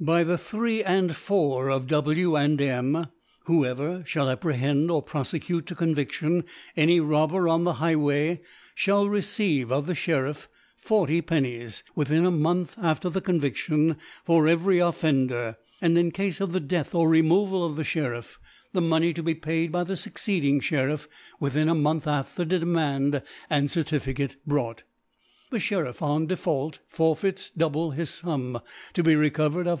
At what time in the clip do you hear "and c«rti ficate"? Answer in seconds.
23.50-24.36